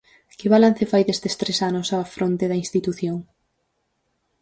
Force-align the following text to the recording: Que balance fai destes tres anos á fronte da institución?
Que 0.37 0.47
balance 0.53 0.83
fai 0.91 1.03
destes 1.05 1.33
tres 1.41 1.57
anos 1.69 1.87
á 1.97 1.99
fronte 2.15 2.45
da 2.51 2.61
institución? 2.63 3.17